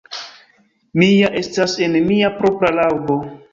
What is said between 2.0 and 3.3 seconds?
mia propra laŭbo.